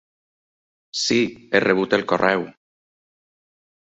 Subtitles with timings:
[1.01, 1.17] Sí,
[1.51, 2.47] he rebut el correu!